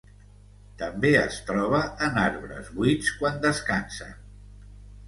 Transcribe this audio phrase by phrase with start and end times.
[0.79, 4.19] També es troba en arbres buits quan descansen.